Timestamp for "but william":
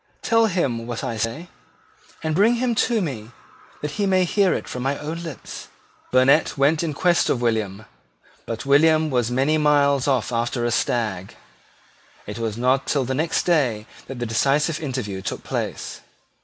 8.47-9.11